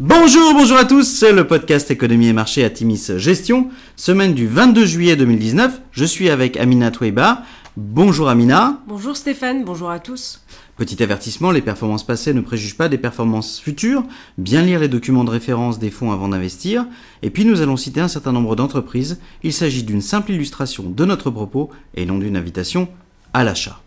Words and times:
Bonjour, 0.00 0.54
bonjour 0.54 0.76
à 0.76 0.84
tous, 0.84 1.04
c'est 1.04 1.32
le 1.32 1.46
podcast 1.46 1.88
Économie 1.88 2.26
et 2.26 2.32
Marché 2.32 2.64
à 2.64 2.70
Timis 2.70 3.12
Gestion, 3.16 3.70
semaine 3.94 4.34
du 4.34 4.48
22 4.48 4.84
juillet 4.86 5.14
2019. 5.14 5.82
Je 5.92 6.04
suis 6.04 6.30
avec 6.30 6.56
Amina 6.56 6.90
Toueba. 6.90 7.44
Bonjour 7.76 8.28
Amina. 8.28 8.82
Bonjour 8.88 9.16
Stéphane, 9.16 9.64
bonjour 9.64 9.90
à 9.90 10.00
tous. 10.00 10.42
Petit 10.76 11.00
avertissement, 11.00 11.52
les 11.52 11.62
performances 11.62 12.04
passées 12.04 12.34
ne 12.34 12.40
préjugent 12.40 12.76
pas 12.76 12.88
des 12.88 12.98
performances 12.98 13.60
futures. 13.60 14.02
Bien 14.36 14.62
lire 14.62 14.80
les 14.80 14.88
documents 14.88 15.22
de 15.22 15.30
référence 15.30 15.78
des 15.78 15.92
fonds 15.92 16.10
avant 16.10 16.28
d'investir. 16.28 16.86
Et 17.22 17.30
puis 17.30 17.44
nous 17.44 17.60
allons 17.60 17.76
citer 17.76 18.00
un 18.00 18.08
certain 18.08 18.32
nombre 18.32 18.56
d'entreprises. 18.56 19.20
Il 19.44 19.52
s'agit 19.52 19.84
d'une 19.84 20.00
simple 20.00 20.32
illustration 20.32 20.90
de 20.90 21.04
notre 21.04 21.30
propos 21.30 21.70
et 21.94 22.04
non 22.04 22.18
d'une 22.18 22.36
invitation 22.36 22.88
à 23.32 23.44
l'achat. 23.44 23.83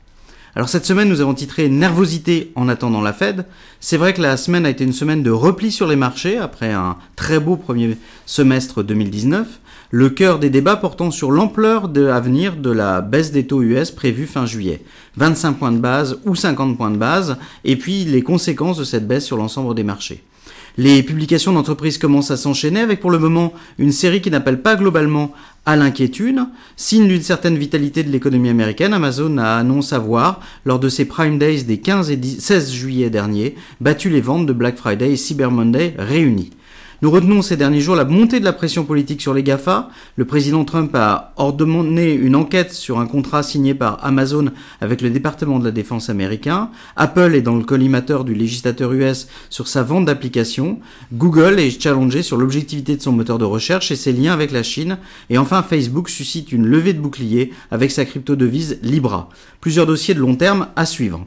Alors 0.57 0.69
cette 0.69 0.87
semaine, 0.87 1.07
nous 1.07 1.21
avons 1.21 1.35
titré 1.35 1.69
Nervosité 1.69 2.51
en 2.55 2.67
attendant 2.67 3.01
la 3.01 3.13
Fed. 3.13 3.45
C'est 3.79 3.95
vrai 3.95 4.15
que 4.15 4.23
la 4.23 4.37
semaine 4.37 4.65
a 4.65 4.71
été 4.71 4.83
une 4.83 4.91
semaine 4.91 5.21
de 5.21 5.29
repli 5.29 5.71
sur 5.71 5.85
les 5.85 5.95
marchés 5.95 6.39
après 6.39 6.73
un 6.73 6.97
très 7.15 7.39
beau 7.39 7.57
premier 7.57 7.95
semestre 8.25 8.81
2019. 8.81 9.59
Le 9.91 10.09
cœur 10.09 10.39
des 10.39 10.49
débats 10.49 10.75
portant 10.75 11.11
sur 11.11 11.29
l'ampleur 11.29 11.89
de 11.89 12.01
l'avenir 12.01 12.55
de 12.55 12.71
la 12.71 13.01
baisse 13.01 13.31
des 13.31 13.45
taux 13.45 13.61
US 13.61 13.91
prévue 13.91 14.25
fin 14.25 14.47
juillet. 14.47 14.81
25 15.17 15.59
points 15.59 15.71
de 15.71 15.77
base 15.77 16.17
ou 16.25 16.33
50 16.33 16.75
points 16.75 16.89
de 16.89 16.97
base, 16.97 17.37
et 17.63 17.75
puis 17.75 18.03
les 18.05 18.23
conséquences 18.23 18.79
de 18.79 18.83
cette 18.83 19.07
baisse 19.07 19.25
sur 19.25 19.37
l'ensemble 19.37 19.75
des 19.75 19.83
marchés. 19.83 20.23
Les 20.79 21.01
publications 21.01 21.53
d'entreprises 21.53 21.97
commencent 21.97 22.29
à 22.29 22.37
s'enchaîner 22.37 22.81
avec 22.81 22.99
pour 22.99 23.09
le 23.09 23.17
moment 23.17 23.51
une 23.79 23.91
série 23.91 24.21
qui 24.21 24.29
n'appelle 24.29 24.61
pas 24.61 24.75
globalement 24.75 25.33
à 25.65 25.75
l'inquiétude. 25.75 26.39
Signe 26.75 27.07
d'une 27.07 27.23
certaine 27.23 27.57
vitalité 27.57 28.03
de 28.03 28.11
l'économie 28.11 28.49
américaine, 28.49 28.93
Amazon 28.93 29.39
a 29.39 29.55
annoncé 29.55 29.95
avoir, 29.95 30.39
lors 30.65 30.77
de 30.77 30.87
ses 30.87 31.05
Prime 31.05 31.39
Days 31.39 31.63
des 31.63 31.79
15 31.79 32.11
et 32.11 32.21
16 32.21 32.71
juillet 32.71 33.09
dernier, 33.09 33.55
battu 33.81 34.11
les 34.11 34.21
ventes 34.21 34.45
de 34.45 34.53
Black 34.53 34.77
Friday 34.77 35.13
et 35.13 35.17
Cyber 35.17 35.49
Monday 35.49 35.95
réunies. 35.97 36.51
Nous 37.03 37.11
retenons 37.11 37.43
ces 37.43 37.57
derniers 37.57 37.79
jours 37.79 37.95
la 37.95 38.05
montée 38.05 38.39
de 38.39 38.45
la 38.45 38.53
pression 38.53 38.83
politique 38.83 39.21
sur 39.21 39.35
les 39.35 39.43
GAFA. 39.43 39.91
Le 40.15 40.25
président 40.25 40.65
Trump 40.65 40.95
a 40.95 41.31
ordonné 41.35 42.11
une 42.11 42.35
enquête 42.35 42.73
sur 42.73 42.97
un 42.97 43.05
contrat 43.05 43.43
signé 43.43 43.75
par 43.75 44.03
Amazon 44.03 44.47
avec 44.81 45.03
le 45.03 45.11
département 45.11 45.59
de 45.59 45.65
la 45.65 45.69
défense 45.69 46.09
américain. 46.09 46.71
Apple 46.95 47.35
est 47.35 47.43
dans 47.43 47.55
le 47.55 47.63
collimateur 47.63 48.23
du 48.23 48.33
législateur 48.33 48.93
US 48.93 49.27
sur 49.51 49.67
sa 49.67 49.83
vente 49.83 50.05
d'applications. 50.05 50.79
Google 51.13 51.59
est 51.59 51.79
challengé 51.79 52.23
sur 52.23 52.37
l'objectivité 52.37 52.95
de 52.95 53.01
son 53.03 53.11
moteur 53.11 53.37
de 53.37 53.45
recherche 53.45 53.91
et 53.91 53.95
ses 53.95 54.11
liens 54.11 54.33
avec 54.33 54.51
la 54.51 54.63
Chine. 54.63 54.97
Et 55.29 55.37
enfin, 55.37 55.61
Facebook 55.61 56.09
suscite 56.09 56.51
une 56.51 56.65
levée 56.65 56.93
de 56.93 56.99
bouclier 56.99 57.53
avec 57.69 57.91
sa 57.91 58.05
crypto-devise 58.05 58.79
Libra. 58.81 59.29
Plusieurs 59.61 59.85
dossiers 59.85 60.15
de 60.15 60.19
long 60.19 60.35
terme 60.35 60.69
à 60.75 60.87
suivre. 60.87 61.23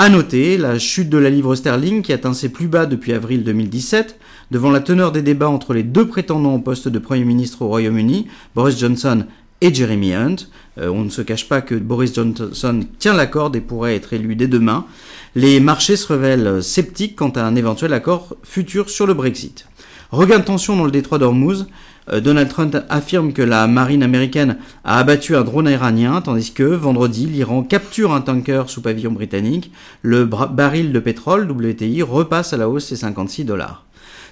À 0.00 0.10
noter 0.10 0.58
la 0.58 0.78
chute 0.78 1.08
de 1.08 1.18
la 1.18 1.28
livre 1.28 1.56
sterling 1.56 2.02
qui 2.02 2.12
atteint 2.12 2.32
ses 2.32 2.50
plus 2.50 2.68
bas 2.68 2.86
depuis 2.86 3.12
avril 3.12 3.42
2017, 3.42 4.16
devant 4.50 4.70
la 4.70 4.80
teneur 4.80 5.12
des 5.12 5.22
débats 5.22 5.48
entre 5.48 5.74
les 5.74 5.82
deux 5.82 6.06
prétendants 6.06 6.54
au 6.54 6.58
poste 6.58 6.88
de 6.88 6.98
Premier 6.98 7.24
ministre 7.24 7.62
au 7.62 7.68
Royaume-Uni, 7.68 8.26
Boris 8.54 8.78
Johnson 8.78 9.24
et 9.60 9.74
Jeremy 9.74 10.14
Hunt. 10.14 10.36
Euh, 10.78 10.88
on 10.88 11.04
ne 11.04 11.10
se 11.10 11.22
cache 11.22 11.48
pas 11.48 11.60
que 11.60 11.74
Boris 11.74 12.14
Johnson 12.14 12.80
tient 12.98 13.14
la 13.14 13.26
corde 13.26 13.56
et 13.56 13.60
pourrait 13.60 13.96
être 13.96 14.12
élu 14.12 14.36
dès 14.36 14.46
demain. 14.46 14.86
Les 15.34 15.60
marchés 15.60 15.96
se 15.96 16.12
révèlent 16.12 16.62
sceptiques 16.62 17.16
quant 17.16 17.30
à 17.30 17.42
un 17.42 17.56
éventuel 17.56 17.92
accord 17.92 18.36
futur 18.42 18.90
sur 18.90 19.06
le 19.06 19.14
Brexit. 19.14 19.66
Regain 20.10 20.38
de 20.38 20.44
tension 20.44 20.76
dans 20.76 20.84
le 20.84 20.90
détroit 20.90 21.18
d'Ormuz. 21.18 21.66
Euh, 22.10 22.20
Donald 22.20 22.48
Trump 22.48 22.76
affirme 22.88 23.32
que 23.32 23.42
la 23.42 23.66
marine 23.66 24.02
américaine 24.02 24.56
a 24.84 24.98
abattu 24.98 25.36
un 25.36 25.42
drone 25.42 25.68
iranien, 25.68 26.20
tandis 26.22 26.52
que 26.52 26.62
vendredi, 26.62 27.26
l'Iran 27.26 27.62
capture 27.62 28.12
un 28.12 28.22
tanker 28.22 28.64
sous 28.68 28.80
pavillon 28.80 29.12
britannique. 29.12 29.70
Le 30.02 30.24
baril 30.24 30.92
de 30.92 31.00
pétrole, 31.00 31.50
WTI, 31.50 32.02
repasse 32.02 32.52
à 32.52 32.56
la 32.56 32.68
hausse 32.68 32.86
ses 32.86 32.96
56 32.96 33.44
dollars. 33.44 33.84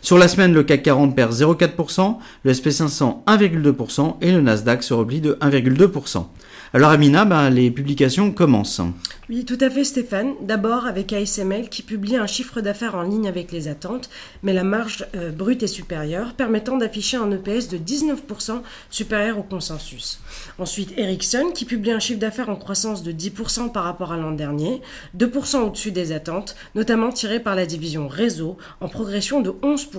Sur 0.07 0.19
la 0.19 0.29
semaine, 0.29 0.53
le 0.53 0.63
CAC 0.63 0.85
40 0.85 1.17
perd 1.17 1.33
0,4%, 1.33 2.19
le 2.45 2.53
SP500 2.53 3.25
1,2% 3.27 4.15
et 4.21 4.31
le 4.31 4.41
Nasdaq 4.41 4.85
se 4.85 4.95
replie 4.95 5.21
de 5.21 5.33
1,2%. 5.41 6.27
Alors 6.75 6.91
Amina, 6.91 7.25
ben, 7.25 7.51
les 7.51 7.73
publications 7.73 8.31
commencent. 8.31 8.83
Oui, 9.29 9.45
tout 9.45 9.59
à 9.61 9.69
fait 9.69 9.83
Stéphane. 9.83 10.35
D'abord 10.43 10.87
avec 10.87 11.13
ASML 11.13 11.69
qui 11.69 11.83
publie 11.83 12.17
un 12.17 12.29
chiffre 12.29 12.61
d'affaires 12.61 12.95
en 12.95 13.03
ligne 13.03 13.27
avec 13.27 13.51
les 13.51 13.67
attentes, 13.67 14.09
mais 14.45 14.53
la 14.53 14.63
marge 14.63 15.05
euh, 15.17 15.33
brute 15.33 15.65
est 15.65 15.69
supérieure, 15.69 16.35
permettant 16.35 16.77
d'afficher 16.77 17.17
un 17.17 17.33
EPS 17.33 17.69
de 17.69 17.79
19% 17.79 18.61
supérieur 18.91 19.39
au 19.39 19.43
consensus. 19.43 20.21
Ensuite 20.61 20.97
Ericsson 20.97 21.51
qui 21.53 21.65
publie 21.65 21.91
un 21.91 21.99
chiffre 21.99 22.21
d'affaires 22.21 22.51
en 22.51 22.57
croissance 22.57 23.03
de 23.03 23.11
10% 23.11 23.73
par 23.73 23.83
rapport 23.83 24.13
à 24.13 24.17
l'an 24.17 24.33
dernier, 24.33 24.81
2% 25.19 25.57
au-dessus 25.63 25.91
des 25.91 26.13
attentes, 26.13 26.55
notamment 26.77 27.11
tiré 27.11 27.41
par 27.41 27.57
la 27.57 27.67
division 27.67 28.07
réseau 28.07 28.57
en 28.81 28.89
progression 28.89 29.41
de 29.41 29.51
11%. 29.51 29.96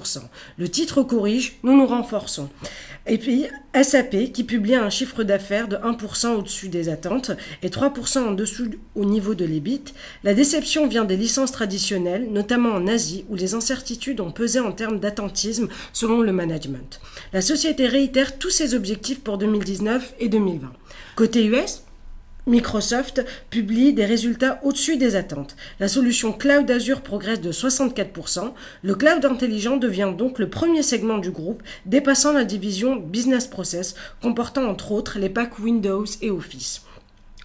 Le 0.58 0.70
titre 0.70 1.04
corrige, 1.04 1.58
nous 1.64 1.76
nous 1.76 1.88
renforçons. 1.88 2.50
Et 3.06 3.18
puis 3.18 3.46
SAP 3.82 4.34
qui 4.34 4.44
publie 4.44 4.76
un 4.76 4.90
chiffre 4.90 5.24
d'affaires 5.24 5.68
de 5.68 5.78
1% 5.78 6.36
au-dessus 6.36 6.68
des 6.68 6.90
attentes 6.90 7.32
et 7.64 7.70
3% 7.70 8.20
en 8.20 8.32
dessous 8.32 8.72
au 8.96 9.06
niveau 9.06 9.34
de 9.34 9.46
l'EBIT, 9.46 9.94
la 10.24 10.34
déception 10.34 10.88
vient 10.88 11.06
des 11.06 11.16
licences 11.16 11.54
traditionnelles, 11.54 12.28
notamment 12.32 12.72
en 12.72 12.86
Asie, 12.88 13.26
où 13.30 13.36
les 13.36 13.54
incertitudes 13.54 14.20
ont 14.20 14.32
pesé 14.32 14.60
en 14.60 14.74
termes 14.74 15.00
d'attentisme 15.00 15.70
selon 15.94 16.22
le 16.22 16.34
management. 16.34 17.00
La 17.32 17.42
société 17.42 17.88
réitère 17.88 18.38
tous 18.38 18.50
ses 18.50 18.76
objectifs 18.76 19.22
pour 19.22 19.38
2019 19.38 20.16
et 20.20 20.28
2020. 20.28 20.72
Côté 21.16 21.46
US, 21.46 21.84
Microsoft 22.48 23.26
publie 23.50 23.92
des 23.92 24.06
résultats 24.06 24.62
au-dessus 24.64 24.96
des 24.96 25.18
attentes. 25.18 25.58
La 25.82 25.90
solution 25.90 26.32
Cloud 26.32 26.72
Azure 26.72 27.02
progresse 27.02 27.42
de 27.42 27.52
64%. 27.52 28.54
Le 28.84 28.96
cloud 28.96 29.26
intelligent 29.26 29.76
devient 29.76 30.14
donc 30.18 30.40
le 30.40 30.50
premier 30.50 30.82
segment 30.82 31.18
du 31.18 31.32
groupe, 31.32 31.62
dépassant 31.86 32.32
la 32.32 32.46
division 32.46 32.96
Business 32.96 33.48
Process, 33.48 33.96
comportant 34.22 34.64
entre 34.64 34.94
autres 34.94 35.20
les 35.20 35.30
packs 35.30 35.60
Windows 35.60 36.06
et 36.22 36.32
Office. 36.32 36.87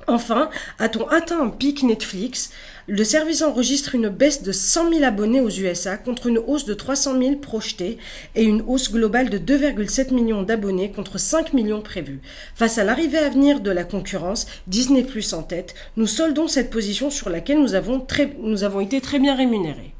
Enfin, 0.08 0.50
a-t-on 0.78 1.06
atteint 1.08 1.40
un 1.40 1.48
pic 1.48 1.82
Netflix? 1.84 2.50
Le 2.88 3.04
service 3.04 3.42
enregistre 3.42 3.94
une 3.94 4.08
baisse 4.08 4.42
de 4.42 4.50
100 4.50 4.90
000 4.90 5.04
abonnés 5.04 5.40
aux 5.40 5.48
USA 5.48 5.96
contre 5.96 6.26
une 6.26 6.38
hausse 6.38 6.64
de 6.64 6.74
300 6.74 7.18
000 7.18 7.36
projetée 7.36 7.98
et 8.34 8.42
une 8.42 8.62
hausse 8.66 8.90
globale 8.90 9.30
de 9.30 9.38
2,7 9.38 10.12
millions 10.12 10.42
d'abonnés 10.42 10.90
contre 10.90 11.18
5 11.18 11.52
millions 11.52 11.82
prévus. 11.82 12.20
Face 12.56 12.78
à 12.78 12.84
l'arrivée 12.84 13.18
à 13.18 13.28
venir 13.28 13.60
de 13.60 13.70
la 13.70 13.84
concurrence, 13.84 14.46
Disney 14.66 15.04
Plus 15.04 15.32
en 15.32 15.44
tête, 15.44 15.74
nous 15.96 16.08
soldons 16.08 16.48
cette 16.48 16.70
position 16.70 17.10
sur 17.10 17.30
laquelle 17.30 17.60
nous 17.60 17.74
avons, 17.74 18.04
nous 18.40 18.64
avons 18.64 18.80
été 18.80 19.00
très 19.00 19.20
bien 19.20 19.36
rémunérés. 19.36 19.94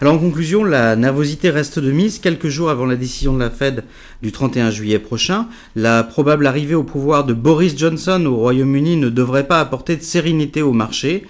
Alors 0.00 0.14
en 0.14 0.18
conclusion, 0.18 0.64
la 0.64 0.96
nervosité 0.96 1.50
reste 1.50 1.78
de 1.78 1.92
mise 1.92 2.18
quelques 2.18 2.48
jours 2.48 2.68
avant 2.68 2.84
la 2.84 2.96
décision 2.96 3.32
de 3.32 3.38
la 3.38 3.48
Fed 3.48 3.84
du 4.22 4.32
31 4.32 4.72
juillet 4.72 4.98
prochain. 4.98 5.46
La 5.76 6.02
probable 6.02 6.48
arrivée 6.48 6.74
au 6.74 6.82
pouvoir 6.82 7.24
de 7.24 7.32
Boris 7.32 7.78
Johnson 7.78 8.26
au 8.26 8.34
Royaume-Uni 8.34 8.96
ne 8.96 9.08
devrait 9.08 9.46
pas 9.46 9.60
apporter 9.60 9.96
de 9.96 10.02
sérénité 10.02 10.62
au 10.62 10.72
marché. 10.72 11.24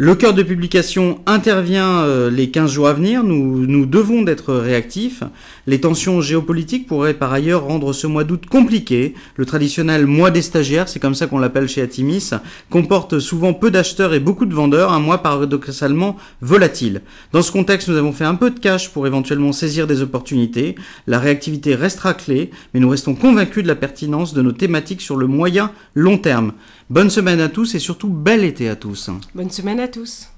Le 0.00 0.14
cœur 0.14 0.32
de 0.32 0.44
publication 0.44 1.18
intervient 1.26 2.02
euh, 2.04 2.30
les 2.30 2.52
15 2.52 2.70
jours 2.70 2.86
à 2.86 2.92
venir. 2.92 3.24
Nous, 3.24 3.66
nous 3.66 3.84
devons 3.84 4.22
d'être 4.22 4.54
réactifs. 4.54 5.24
Les 5.66 5.80
tensions 5.80 6.20
géopolitiques 6.20 6.86
pourraient 6.86 7.14
par 7.14 7.32
ailleurs 7.32 7.64
rendre 7.64 7.92
ce 7.92 8.06
mois 8.06 8.22
d'août 8.22 8.44
compliqué. 8.48 9.14
Le 9.34 9.44
traditionnel 9.44 10.06
mois 10.06 10.30
des 10.30 10.40
stagiaires, 10.40 10.88
c'est 10.88 11.00
comme 11.00 11.16
ça 11.16 11.26
qu'on 11.26 11.40
l'appelle 11.40 11.68
chez 11.68 11.82
Atimis, 11.82 12.30
comporte 12.70 13.18
souvent 13.18 13.54
peu 13.54 13.72
d'acheteurs 13.72 14.14
et 14.14 14.20
beaucoup 14.20 14.46
de 14.46 14.54
vendeurs, 14.54 14.92
un 14.92 15.00
mois 15.00 15.18
paradoxalement 15.18 16.16
volatile. 16.42 17.02
Dans 17.32 17.42
ce 17.42 17.50
contexte, 17.50 17.88
nous 17.88 17.96
avons 17.96 18.12
fait 18.12 18.24
un 18.24 18.36
peu 18.36 18.52
de 18.52 18.60
cash 18.60 18.90
pour 18.90 19.04
éventuellement 19.08 19.50
saisir 19.50 19.88
des 19.88 20.00
opportunités. 20.00 20.76
La 21.08 21.18
réactivité 21.18 21.74
restera 21.74 22.14
clé, 22.14 22.52
mais 22.72 22.78
nous 22.78 22.88
restons 22.88 23.16
convaincus 23.16 23.64
de 23.64 23.68
la 23.68 23.74
pertinence 23.74 24.32
de 24.32 24.42
nos 24.42 24.52
thématiques 24.52 25.00
sur 25.00 25.16
le 25.16 25.26
moyen 25.26 25.72
long 25.96 26.18
terme. 26.18 26.52
Bonne 26.88 27.10
semaine 27.10 27.40
à 27.40 27.50
tous 27.50 27.74
et 27.74 27.80
surtout 27.80 28.08
bel 28.08 28.44
été 28.44 28.66
à 28.70 28.74
tous. 28.74 29.10
Bonne 29.34 29.50
semaine 29.50 29.78
à 29.88 29.90
tous. 29.90 30.28